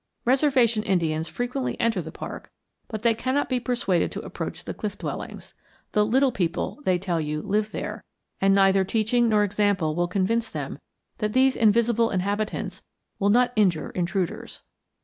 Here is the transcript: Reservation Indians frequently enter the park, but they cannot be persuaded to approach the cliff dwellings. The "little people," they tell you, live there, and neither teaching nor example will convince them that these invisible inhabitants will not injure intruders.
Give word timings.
Reservation 0.25 0.81
Indians 0.81 1.27
frequently 1.27 1.79
enter 1.79 2.01
the 2.01 2.11
park, 2.11 2.49
but 2.87 3.03
they 3.03 3.13
cannot 3.13 3.49
be 3.49 3.59
persuaded 3.59 4.11
to 4.11 4.21
approach 4.21 4.65
the 4.65 4.73
cliff 4.73 4.97
dwellings. 4.97 5.53
The 5.91 6.03
"little 6.03 6.31
people," 6.31 6.79
they 6.85 6.97
tell 6.97 7.21
you, 7.21 7.39
live 7.43 7.71
there, 7.71 8.03
and 8.41 8.55
neither 8.55 8.83
teaching 8.83 9.29
nor 9.29 9.43
example 9.43 9.93
will 9.93 10.07
convince 10.07 10.49
them 10.49 10.79
that 11.19 11.33
these 11.33 11.55
invisible 11.55 12.09
inhabitants 12.09 12.81
will 13.19 13.29
not 13.29 13.53
injure 13.55 13.91
intruders. 13.91 14.63